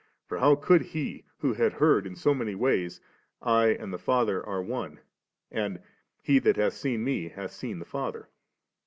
for 0.25 0.39
how 0.39 0.59
should 0.59 0.81
he, 0.81 1.25
who 1.41 1.53
had 1.53 1.73
heard 1.73 2.07
in 2.07 2.15
so 2.15 2.33
many 2.33 2.55
wajrs, 2.55 3.01
*I 3.39 3.67
and 3.67 3.93
the 3.93 3.99
Father 3.99 4.43
are 4.43 4.59
one/ 4.59 4.99
and 5.51 5.79
* 6.03 6.21
He 6.23 6.39
that 6.39 6.55
hath 6.55 6.73
seen 6.73 7.03
Me, 7.03 7.27
hath 7.27 7.51
seen 7.51 7.77
the 7.77 7.85
Father 7.85 8.21
4?)' 8.23 8.27